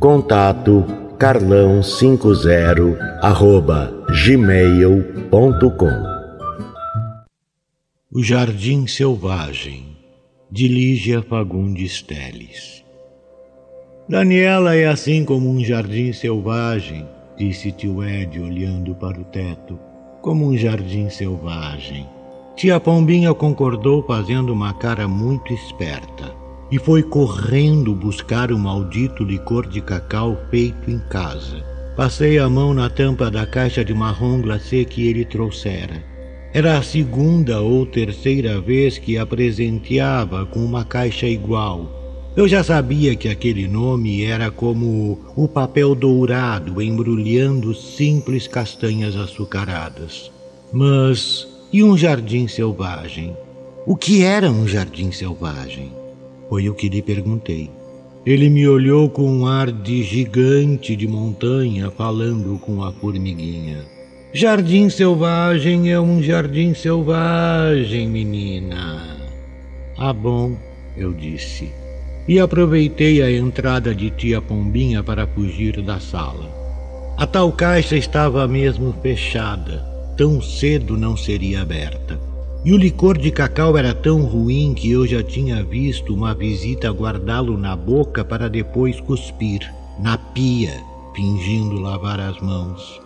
[0.00, 0.86] Contato
[1.18, 3.92] carlão50 arroba
[4.24, 5.92] gmail.com
[8.10, 9.94] O Jardim Selvagem
[10.50, 12.82] de Lígia Fagundes Teles.
[14.08, 19.78] Daniela é assim como um jardim selvagem, disse tio Ed olhando para o teto,
[20.22, 22.08] como um jardim selvagem.
[22.56, 26.39] Tia Pombinha concordou fazendo uma cara muito esperta
[26.70, 31.64] e foi correndo buscar o maldito licor de cacau feito em casa.
[31.96, 36.02] Passei a mão na tampa da caixa de marrom glacê que ele trouxera.
[36.52, 42.32] Era a segunda ou terceira vez que a presenteava com uma caixa igual.
[42.36, 50.30] Eu já sabia que aquele nome era como o papel dourado embrulhando simples castanhas açucaradas.
[50.72, 53.36] Mas e um jardim selvagem?
[53.86, 55.99] O que era um jardim selvagem?
[56.50, 57.70] Foi o que lhe perguntei.
[58.26, 63.84] Ele me olhou com um ar de gigante de montanha falando com a formiguinha.
[64.32, 69.16] Jardim selvagem é um jardim selvagem, menina.
[69.96, 70.56] Ah, bom,
[70.96, 71.70] eu disse.
[72.26, 76.50] E aproveitei a entrada de tia Pombinha para fugir da sala.
[77.16, 79.86] A tal caixa estava mesmo fechada.
[80.16, 82.29] Tão cedo não seria aberta.
[82.62, 86.90] E o licor de cacau era tão ruim que eu já tinha visto uma visita
[86.90, 89.60] guardá-lo na boca para depois cuspir,
[89.98, 90.74] na pia,
[91.14, 93.00] fingindo lavar as mãos.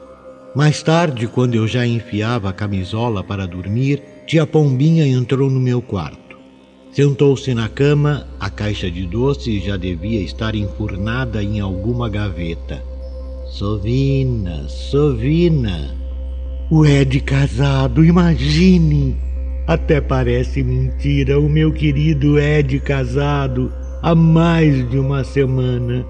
[0.57, 5.81] Mais tarde, quando eu já enfiava a camisola para dormir, tia Pombinha entrou no meu
[5.81, 6.37] quarto.
[6.91, 12.83] Sentou-se na cama, a caixa de doces já devia estar enfurnada em alguma gaveta.
[13.47, 15.97] Sovina, Sovina.
[16.71, 19.24] O Ed casado, imagine!
[19.67, 26.05] Até parece mentira, o meu querido Ed casado há mais de uma semana.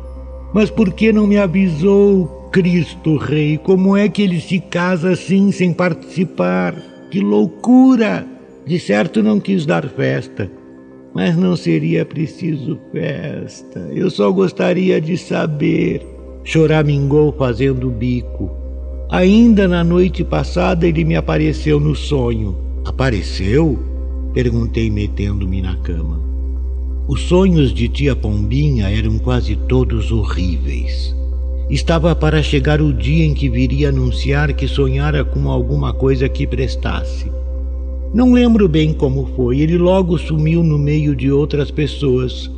[0.53, 3.57] Mas por que não me avisou, Cristo Rei?
[3.57, 6.75] Como é que ele se casa assim sem participar?
[7.13, 8.27] Que loucura!
[8.67, 10.51] De certo não quis dar festa.
[11.15, 13.89] Mas não seria preciso festa.
[13.93, 16.05] Eu só gostaria de saber.
[16.43, 18.51] Choramingou fazendo bico.
[19.11, 23.79] Ainda na noite passada ele me apareceu no sonho Apareceu?
[24.35, 26.21] Perguntei, metendo-me na cama.
[27.09, 31.15] Os sonhos de tia Pombinha eram quase todos horríveis.
[31.71, 36.47] Estava para chegar o dia em que viria anunciar que sonhara com alguma coisa que
[36.47, 37.33] prestasse.
[38.13, 42.51] Não lembro bem como foi, ele logo sumiu no meio de outras pessoas.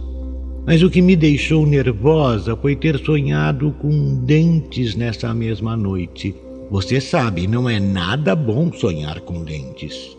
[0.66, 6.34] Mas o que me deixou nervosa foi ter sonhado com dentes nessa mesma noite.
[6.69, 10.16] Você sabe, não é nada bom sonhar com dentes.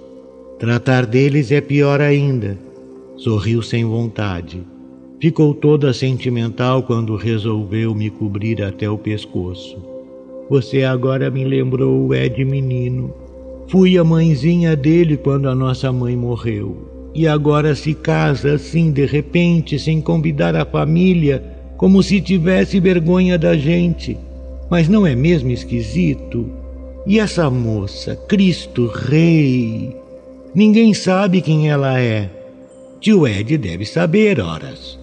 [0.58, 2.58] Tratar deles é pior ainda.
[3.18, 4.62] Sorriu sem vontade.
[5.20, 9.78] Ficou toda sentimental quando resolveu me cobrir até o pescoço.
[10.50, 13.14] Você agora me lembrou o Ed menino.
[13.68, 17.12] Fui a mãezinha dele quando a nossa mãe morreu.
[17.14, 21.44] E agora se casa assim de repente, sem convidar a família,
[21.76, 24.18] como se tivesse vergonha da gente.
[24.70, 26.50] Mas não é mesmo esquisito?
[27.06, 29.96] E essa moça, Cristo Rei?
[30.54, 32.30] Ninguém sabe quem ela é.
[33.00, 35.00] Tio Ed deve saber, horas.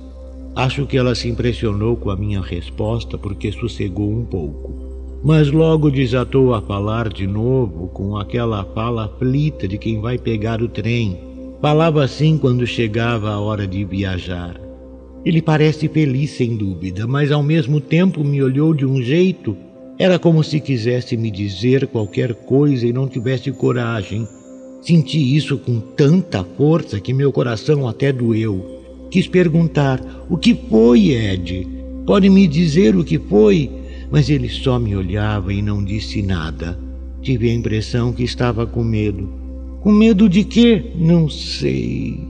[0.55, 5.21] Acho que ela se impressionou com a minha resposta porque sossegou um pouco.
[5.25, 10.61] Mas logo desatou a falar de novo com aquela fala aflita de quem vai pegar
[10.61, 11.19] o trem.
[11.63, 14.61] Falava assim quando chegava a hora de viajar.
[15.25, 19.57] Ele parece feliz, sem dúvida, mas ao mesmo tempo me olhou de um jeito.
[19.99, 24.27] Era como se quisesse me dizer qualquer coisa e não tivesse coragem
[24.85, 28.83] Senti isso com tanta força que meu coração até doeu.
[29.11, 29.99] Quis perguntar:
[30.29, 31.67] O que foi, Ed?
[32.05, 33.71] Pode me dizer o que foi?
[34.11, 36.79] Mas ele só me olhava e não disse nada.
[37.23, 39.27] Tive a impressão que estava com medo.
[39.81, 40.93] Com medo de quê?
[40.95, 42.21] Não sei.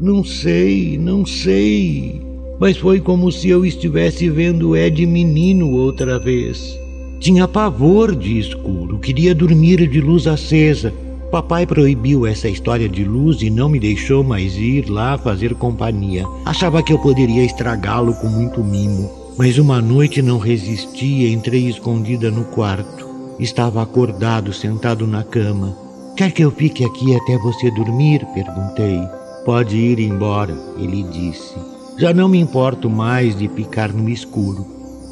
[0.00, 2.22] Não sei, não sei.
[2.58, 6.74] Mas foi como se eu estivesse vendo Ed menino outra vez.
[7.18, 10.90] Tinha pavor de escuro, queria dormir de luz acesa.
[11.30, 16.24] Papai proibiu essa história de luz e não me deixou mais ir lá fazer companhia.
[16.46, 19.10] Achava que eu poderia estragá-lo com muito mimo.
[19.36, 23.06] Mas uma noite não resisti e entrei escondida no quarto.
[23.38, 25.76] Estava acordado, sentado na cama.
[26.16, 28.26] Quer que eu fique aqui até você dormir?
[28.34, 29.19] perguntei.
[29.44, 31.54] Pode ir embora, ele disse.
[31.98, 34.66] Já não me importo mais de ficar no escuro.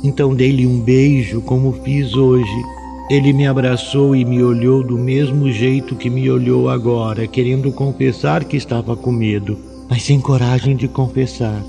[0.05, 2.63] Então dei-lhe um beijo, como fiz hoje.
[3.11, 8.45] Ele me abraçou e me olhou do mesmo jeito que me olhou agora, querendo confessar
[8.45, 9.59] que estava com medo,
[9.89, 11.63] mas sem coragem de confessar.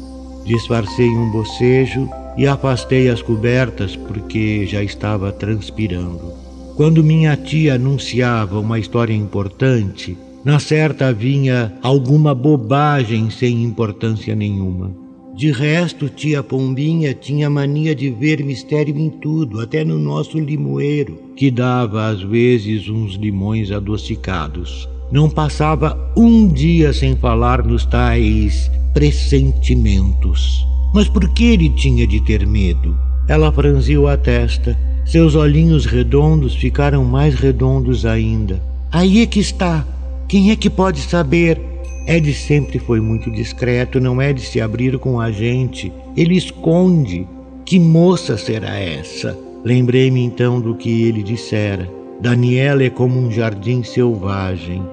[0.44, 6.34] Disfarcei um bocejo e afastei as cobertas porque já estava transpirando.
[6.76, 14.92] Quando minha tia anunciava uma história importante, na certa vinha alguma bobagem sem importância nenhuma.
[15.36, 21.18] De resto, tia Pombinha tinha mania de ver mistério em tudo, até no nosso limoeiro,
[21.36, 24.90] que dava às vezes uns limões adocicados.
[25.12, 30.66] Não passava um dia sem falar nos tais pressentimentos.
[30.94, 32.98] Mas por que ele tinha de ter medo?
[33.28, 34.78] Ela franziu a testa.
[35.06, 38.62] Seus olhinhos redondos ficaram mais redondos ainda.
[38.92, 39.86] Aí é que está.
[40.30, 41.60] Quem é que pode saber?
[42.06, 45.92] Ed sempre foi muito discreto, não é de se abrir com a gente.
[46.16, 47.28] Ele esconde.
[47.66, 49.36] Que moça será essa?
[49.66, 51.90] Lembrei-me então do que ele dissera.
[52.22, 54.84] Daniela é como um jardim selvagem.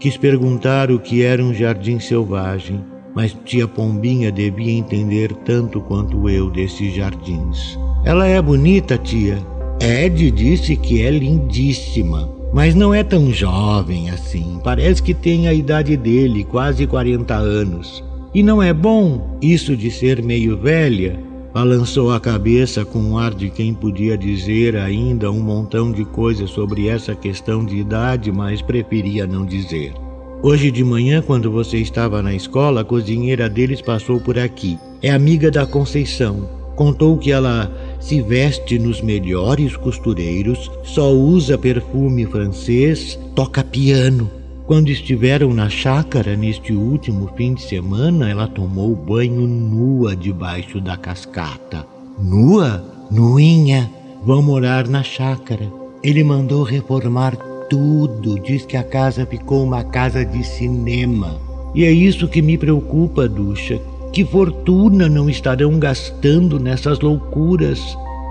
[0.00, 2.82] Quis perguntar o que era um jardim selvagem,
[3.14, 7.78] mas tia Pombinha devia entender tanto quanto eu desses jardins.
[8.02, 9.36] Ela é bonita, tia.
[9.78, 14.60] Ed disse que é lindíssima mas não é tão jovem assim.
[14.62, 18.04] Parece que tem a idade dele, quase 40 anos.
[18.34, 21.18] E não é bom isso de ser meio velha?
[21.54, 26.50] Balançou a cabeça com um ar de quem podia dizer ainda um montão de coisas
[26.50, 29.94] sobre essa questão de idade, mas preferia não dizer.
[30.42, 34.78] Hoje de manhã, quando você estava na escola, a cozinheira deles passou por aqui.
[35.02, 36.46] É amiga da Conceição.
[36.76, 44.30] Contou que ela se veste nos melhores costureiros, só usa perfume francês, toca piano.
[44.66, 50.96] Quando estiveram na chácara neste último fim de semana, ela tomou banho nua debaixo da
[50.96, 51.86] cascata.
[52.18, 52.84] Nua?
[53.10, 53.88] Nuinha.
[54.24, 55.70] Vão morar na chácara.
[56.02, 57.36] Ele mandou reformar
[57.70, 58.40] tudo.
[58.40, 61.40] Diz que a casa ficou uma casa de cinema.
[61.72, 63.80] E é isso que me preocupa, Ducha.
[64.12, 67.80] Que fortuna não estarão gastando nessas loucuras?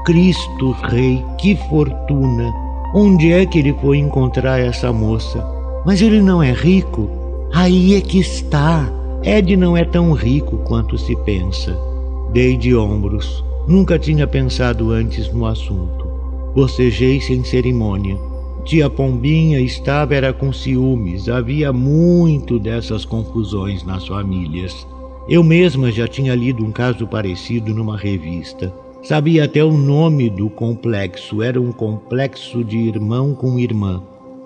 [0.05, 2.51] Cristo Rei, que fortuna!
[2.93, 5.45] Onde é que ele foi encontrar essa moça?
[5.85, 7.09] Mas ele não é rico?
[7.53, 8.89] Aí é que está.
[9.23, 11.77] Ed não é tão rico quanto se pensa.
[12.31, 13.43] Dei de ombros.
[13.67, 16.05] Nunca tinha pensado antes no assunto.
[16.55, 18.17] Bocejei sem cerimônia.
[18.63, 21.27] Tia Pombinha estava era com ciúmes.
[21.29, 24.87] Havia muito dessas confusões nas famílias.
[25.27, 28.71] Eu mesma já tinha lido um caso parecido numa revista.
[29.01, 34.03] Sabia até o nome do complexo, era um complexo de irmão com irmã.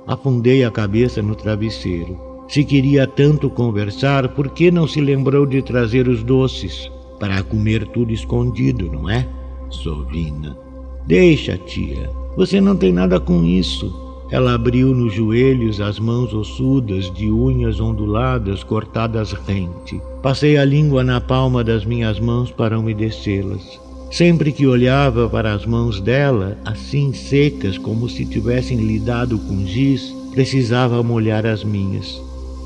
[0.07, 2.17] Afundei a cabeça no travesseiro.
[2.47, 6.89] Se queria tanto conversar, por que não se lembrou de trazer os doces?
[7.19, 9.27] Para comer tudo escondido, não é?
[9.69, 10.57] Sovina.
[11.06, 12.09] Deixa, tia.
[12.37, 14.08] Você não tem nada com isso.
[14.31, 20.00] Ela abriu nos joelhos as mãos ossudas de unhas onduladas cortadas rente.
[20.21, 23.80] Passei a língua na palma das minhas mãos para umedecê-las.
[24.12, 30.14] Sempre que olhava para as mãos dela, assim secas como se tivessem lidado com giz,
[30.31, 32.21] precisava molhar as minhas.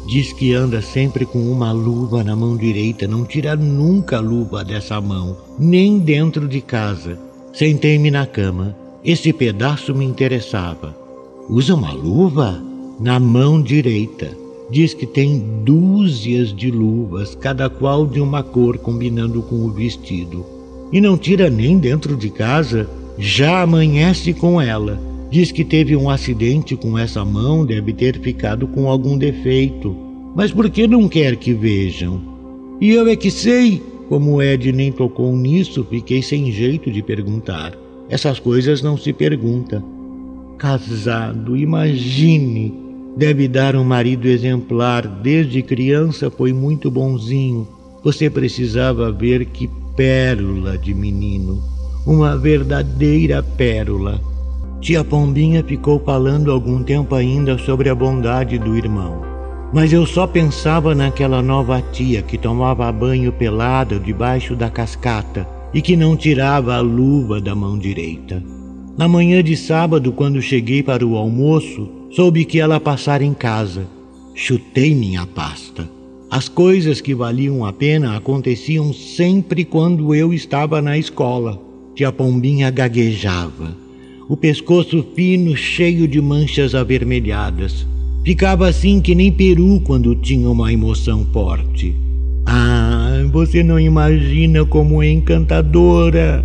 [0.08, 4.64] Diz que anda sempre com uma luva na mão direita, não tira nunca a luva
[4.64, 7.18] dessa mão, nem dentro de casa.
[7.54, 8.76] Sentei-me na cama.
[9.04, 11.03] Esse pedaço me interessava.
[11.50, 12.64] Usa uma luva
[13.00, 14.32] na mão direita.
[14.72, 20.46] Diz que tem dúzias de luvas, cada qual de uma cor combinando com o vestido.
[20.92, 24.98] E não tira nem dentro de casa, já amanhece com ela.
[25.30, 29.96] Diz que teve um acidente com essa mão, deve ter ficado com algum defeito.
[30.34, 32.22] Mas por que não quer que vejam?
[32.80, 33.82] E eu é que sei.
[34.08, 37.74] Como Ed nem tocou nisso, fiquei sem jeito de perguntar.
[38.10, 39.93] Essas coisas não se perguntam
[40.64, 42.74] casado, imagine.
[43.18, 45.06] Deve dar um marido exemplar.
[45.06, 47.68] Desde criança foi muito bonzinho.
[48.02, 51.62] Você precisava ver que pérola de menino.
[52.08, 54.22] Uma verdadeira pérola.
[54.80, 59.22] Tia Pombinha ficou falando algum tempo ainda sobre a bondade do irmão.
[59.74, 65.82] Mas eu só pensava naquela nova tia que tomava banho pelada debaixo da cascata e
[65.82, 68.42] que não tirava a luva da mão direita.
[68.96, 73.88] Na manhã de sábado, quando cheguei para o almoço, soube que ela passara em casa.
[74.36, 75.90] Chutei minha pasta.
[76.30, 81.60] As coisas que valiam a pena aconteciam sempre quando eu estava na escola.
[81.96, 83.76] Tia Pombinha gaguejava,
[84.28, 87.86] o pescoço fino cheio de manchas avermelhadas.
[88.24, 91.96] Ficava assim que nem peru quando tinha uma emoção forte.
[92.46, 96.44] Ah, você não imagina como é encantadora.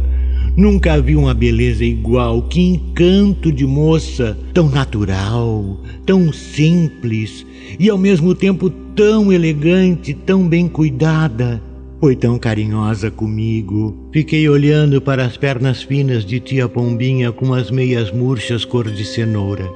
[0.59, 7.47] Nunca vi uma beleza igual, que encanto de moça, tão natural, tão simples
[7.79, 11.63] e ao mesmo tempo tão elegante, tão bem cuidada.
[12.01, 13.95] Foi tão carinhosa comigo.
[14.13, 19.05] Fiquei olhando para as pernas finas de tia Pombinha com as meias murchas cor de
[19.05, 19.73] cenoura.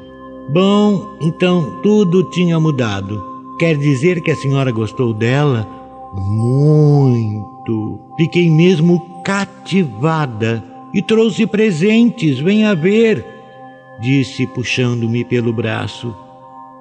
[0.53, 3.23] Bom, então tudo tinha mudado.
[3.57, 5.65] Quer dizer que a senhora gostou dela?
[6.13, 8.01] Muito.
[8.19, 13.25] Fiquei mesmo cativada e trouxe presentes, venha ver,
[14.01, 16.15] disse puxando-me pelo braço.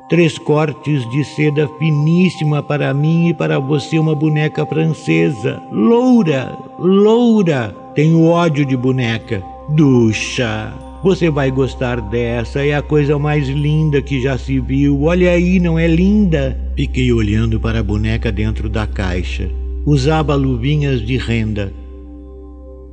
[0.09, 5.63] Três cortes de seda finíssima para mim e para você uma boneca francesa.
[5.71, 7.73] Loura, loura.
[7.95, 9.41] Tenho ódio de boneca.
[9.69, 10.73] Ducha.
[11.01, 15.01] Você vai gostar dessa, é a coisa mais linda que já se viu.
[15.03, 16.59] Olha aí, não é linda?
[16.75, 19.49] Fiquei olhando para a boneca dentro da caixa.
[19.85, 21.73] Usava luvinhas de renda.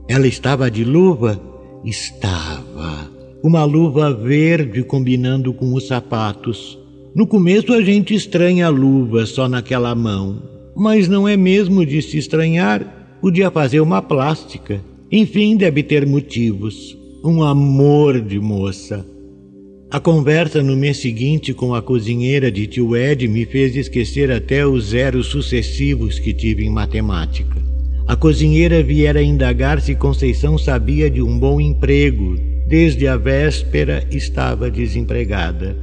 [0.08, 1.38] Ela estava de luva?
[1.84, 3.10] Estava.
[3.42, 6.78] Uma luva verde combinando com os sapatos.
[7.14, 10.42] No começo a gente estranha a luva só naquela mão,
[10.74, 13.18] mas não é mesmo de se estranhar.
[13.20, 14.82] Podia fazer uma plástica.
[15.12, 16.96] Enfim, deve ter motivos.
[17.22, 19.06] Um amor de moça.
[19.90, 24.66] A conversa no mês seguinte com a cozinheira de tio Ed me fez esquecer até
[24.66, 27.77] os zeros sucessivos que tive em matemática.
[28.08, 32.36] A cozinheira viera indagar se Conceição sabia de um bom emprego.
[32.66, 35.76] Desde a véspera estava desempregada.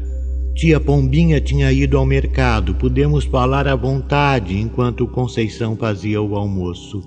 [0.55, 2.73] Tia Pombinha tinha ido ao mercado.
[2.73, 7.03] Pudemos falar à vontade enquanto Conceição fazia o almoço.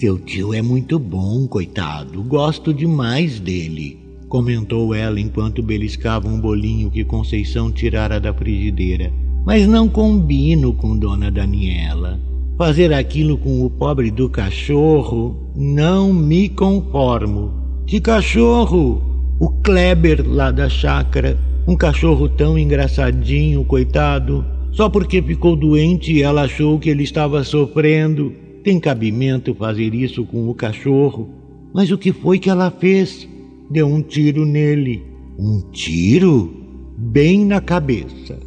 [0.00, 2.22] Seu tio é muito bom, coitado.
[2.22, 9.12] Gosto demais dele, comentou ela enquanto beliscava um bolinho que Conceição tirara da frigideira.
[9.44, 12.31] Mas não combino com Dona Daniela.
[12.64, 17.50] Fazer aquilo com o pobre do cachorro, não me conformo.
[17.84, 19.02] Que cachorro?
[19.40, 24.46] O Kleber lá da chácara, um cachorro tão engraçadinho, coitado.
[24.70, 28.32] Só porque ficou doente ela achou que ele estava sofrendo.
[28.62, 31.30] Tem cabimento fazer isso com o cachorro.
[31.74, 33.28] Mas o que foi que ela fez?
[33.68, 35.02] Deu um tiro nele.
[35.36, 36.48] Um tiro?
[36.96, 38.38] Bem na cabeça.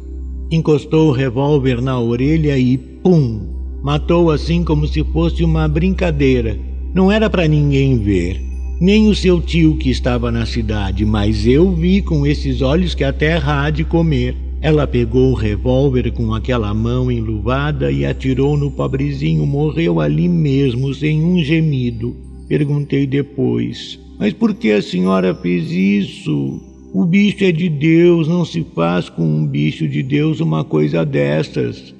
[0.50, 3.55] Encostou o revólver na orelha e pum!
[3.82, 6.58] Matou assim como se fosse uma brincadeira.
[6.94, 8.40] Não era para ninguém ver.
[8.80, 13.04] Nem o seu tio que estava na cidade, mas eu vi com esses olhos que
[13.04, 14.36] a terra há de comer.
[14.60, 19.46] Ela pegou o revólver com aquela mão enluvada e atirou no pobrezinho.
[19.46, 22.16] Morreu ali mesmo, sem um gemido.
[22.48, 26.60] Perguntei depois: Mas por que a senhora fez isso?
[26.92, 31.04] O bicho é de Deus, não se faz com um bicho de Deus uma coisa
[31.04, 31.94] dessas.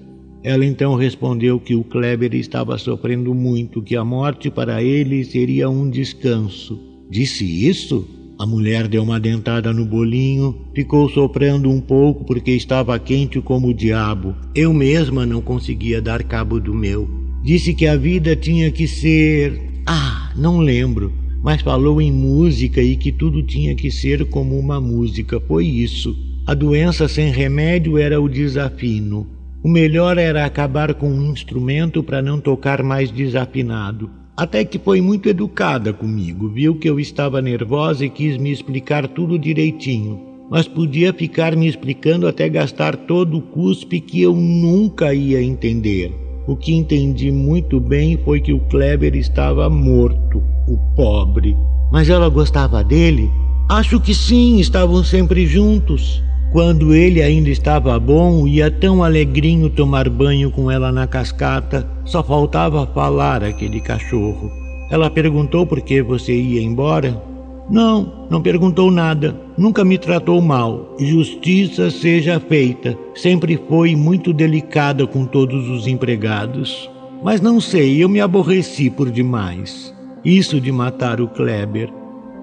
[0.46, 5.68] Ela então respondeu que o Kleber estava sofrendo muito, que a morte para ele seria
[5.68, 6.78] um descanso.
[7.10, 8.06] Disse isso?
[8.38, 13.70] A mulher deu uma dentada no bolinho, ficou soprando um pouco porque estava quente como
[13.70, 14.36] o diabo.
[14.54, 17.10] Eu mesma não conseguia dar cabo do meu.
[17.42, 19.60] Disse que a vida tinha que ser.
[19.84, 21.12] Ah, não lembro,
[21.42, 25.40] mas falou em música e que tudo tinha que ser como uma música.
[25.40, 26.16] Foi isso.
[26.46, 29.34] A doença sem remédio era o desafino.
[29.62, 34.10] O melhor era acabar com um instrumento para não tocar mais desafinado.
[34.36, 39.08] Até que foi muito educada comigo, viu que eu estava nervosa e quis me explicar
[39.08, 40.20] tudo direitinho.
[40.50, 46.12] Mas podia ficar me explicando até gastar todo o cuspe que eu nunca ia entender.
[46.46, 51.56] O que entendi muito bem foi que o Kleber estava morto, o pobre.
[51.90, 53.28] Mas ela gostava dele?
[53.68, 56.22] Acho que sim, estavam sempre juntos.
[56.56, 62.22] Quando ele ainda estava bom, ia tão alegrinho tomar banho com ela na cascata, só
[62.22, 64.50] faltava falar aquele cachorro.
[64.90, 67.22] Ela perguntou por que você ia embora?
[67.68, 69.38] Não, não perguntou nada.
[69.58, 70.96] Nunca me tratou mal.
[70.98, 72.96] Justiça seja feita.
[73.14, 76.90] Sempre foi muito delicada com todos os empregados.
[77.22, 79.94] Mas não sei, eu me aborreci por demais.
[80.24, 81.92] Isso de matar o Kleber.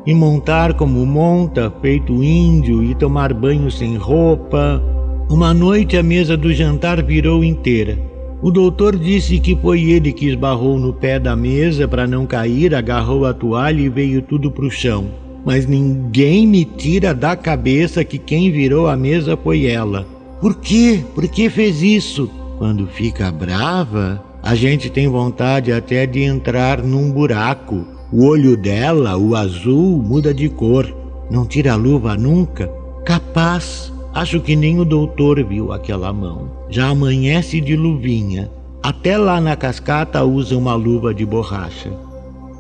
[0.06, 4.84] E montar como monta, feito índio, e tomar banho sem roupa.
[5.30, 7.98] Uma noite a mesa do jantar virou inteira.
[8.42, 12.76] O doutor disse que foi ele que esbarrou no pé da mesa para não cair,
[12.76, 15.06] agarrou a toalha e veio tudo para o chão.
[15.46, 20.06] Mas ninguém me tira da cabeça que quem virou a mesa foi ela.
[20.42, 21.02] Por quê?
[21.16, 22.30] Por que fez isso?
[22.58, 27.86] Quando fica brava, a gente tem vontade até de entrar num buraco.
[28.16, 30.86] O olho dela, o azul, muda de cor.
[31.32, 32.68] Não tira a luva nunca?
[33.04, 33.92] Capaz.
[34.14, 36.52] Acho que nem o doutor viu aquela mão.
[36.70, 38.52] Já amanhece de luvinha.
[38.84, 41.90] Até lá na cascata usa uma luva de borracha.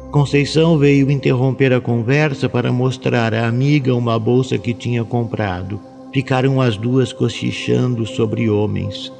[0.09, 5.79] Conceição veio interromper a conversa para mostrar à amiga uma bolsa que tinha comprado.
[6.11, 9.13] Ficaram as duas cochichando sobre homens.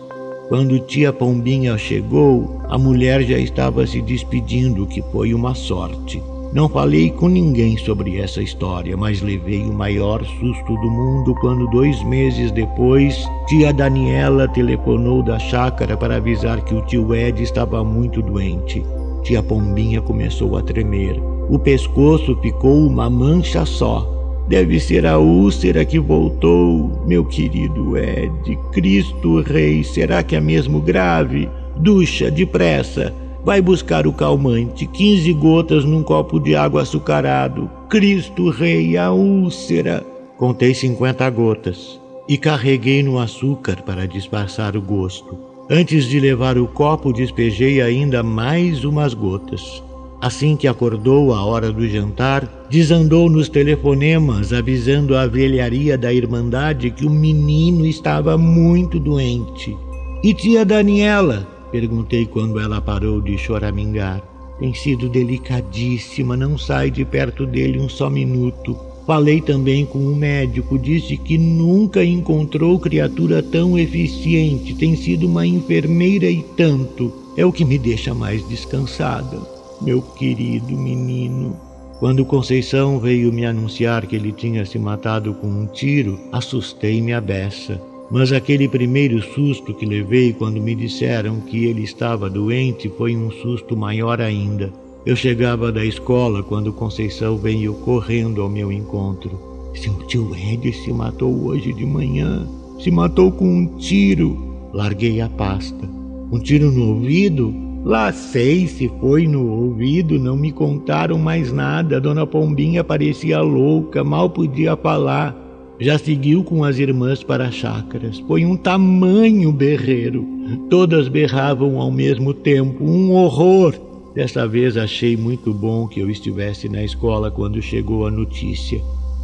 [0.53, 6.21] Quando tia Pombinha chegou, a mulher já estava se despedindo, que foi uma sorte.
[6.53, 11.67] Não falei com ninguém sobre essa história, mas levei o maior susto do mundo quando,
[11.71, 17.83] dois meses depois, tia Daniela telefonou da chácara para avisar que o tio Ed estava
[17.83, 18.85] muito doente.
[19.23, 21.19] Tia Pombinha começou a tremer.
[21.49, 24.07] O pescoço ficou uma mancha só.
[24.47, 28.57] Deve ser a úlcera que voltou, meu querido Ed.
[28.71, 31.49] Cristo Rei, será que é mesmo grave?
[31.77, 33.13] Ducha, depressa.
[33.45, 37.69] Vai buscar o calmante, 15 gotas num copo de água açucarado.
[37.89, 40.05] Cristo Rei, a úlcera.
[40.37, 45.37] Contei 50 gotas e carreguei no açúcar para disfarçar o gosto.
[45.69, 49.81] Antes de levar o copo, despejei ainda mais umas gotas.
[50.23, 56.91] Assim que acordou a hora do jantar, desandou nos telefonemas avisando a velharia da Irmandade
[56.91, 59.75] que o menino estava muito doente.
[60.23, 61.45] E tia Daniela?
[61.73, 64.23] Perguntei quando ela parou de choramingar.
[64.61, 68.77] Tem sido delicadíssima, não sai de perto dele um só minuto.
[69.05, 75.45] Falei também com o médico, disse que nunca encontrou criatura tão eficiente, tem sido uma
[75.45, 77.11] enfermeira e tanto.
[77.35, 79.52] É o que me deixa mais descansada
[79.83, 81.55] meu querido menino.
[81.99, 87.21] Quando Conceição veio me anunciar que ele tinha se matado com um tiro, assustei-me a
[87.21, 87.81] beça.
[88.09, 93.31] Mas aquele primeiro susto que levei quando me disseram que ele estava doente foi um
[93.31, 94.71] susto maior ainda.
[95.05, 99.39] Eu chegava da escola quando Conceição veio correndo ao meu encontro.
[99.75, 102.47] Seu tio Ed se matou hoje de manhã.
[102.79, 104.69] Se matou com um tiro.
[104.73, 105.89] Larguei a pasta.
[106.31, 107.72] Um tiro no ouvido?
[107.85, 111.99] Lá sei se foi no ouvido, não me contaram mais nada.
[111.99, 115.35] Dona Pombinha parecia louca, mal podia falar.
[115.79, 118.19] Já seguiu com as irmãs para as chácaras.
[118.19, 120.25] Foi um tamanho berreiro.
[120.69, 122.85] Todas berravam ao mesmo tempo.
[122.85, 123.73] Um horror.
[124.15, 128.79] Dessa vez achei muito bom que eu estivesse na escola quando chegou a notícia.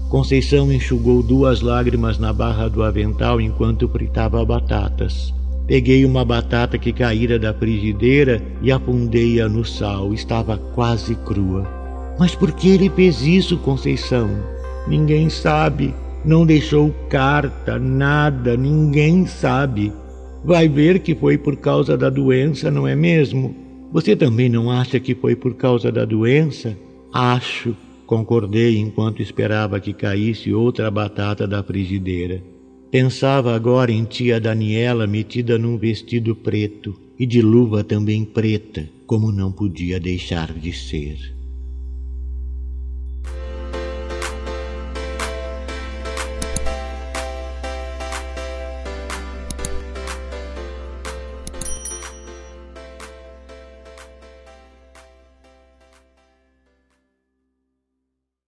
[0.10, 5.34] Conceição enxugou duas lágrimas na barra do avental enquanto fritava batatas.
[5.69, 10.15] Peguei uma batata que caíra da frigideira e afundei-a no sal.
[10.15, 11.63] Estava quase crua.
[12.17, 14.32] Mas por que ele fez isso, Conceição?
[14.88, 15.93] Ninguém sabe.
[16.25, 19.93] Não deixou carta, nada, ninguém sabe.
[20.43, 23.55] Vai ver que foi por causa da doença, não é mesmo?
[23.93, 26.75] Você também não acha que foi por causa da doença?
[27.13, 27.75] Acho,
[28.08, 32.41] concordei enquanto esperava que caísse outra batata da frigideira.
[32.91, 39.32] Pensava agora em tia Daniela metida num vestido preto e de luva também preta, como
[39.32, 41.38] não podia deixar de ser.